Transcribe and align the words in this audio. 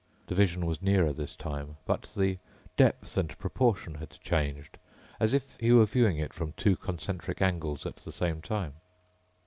The 0.25 0.33
vision 0.33 0.65
was 0.65 0.81
nearer 0.81 1.13
this 1.13 1.35
time, 1.35 1.77
but 1.85 2.09
the 2.17 2.39
depth 2.75 3.15
and 3.17 3.37
proportion 3.37 3.93
had 3.93 4.09
changed... 4.09 4.79
as 5.19 5.31
if 5.31 5.55
he 5.59 5.71
were 5.71 5.85
viewing 5.85 6.17
it 6.17 6.33
from 6.33 6.53
two 6.53 6.75
concentric 6.75 7.39
angles 7.39 7.85
at 7.85 7.97
the 7.97 8.11
same 8.11 8.41
time. 8.41 8.73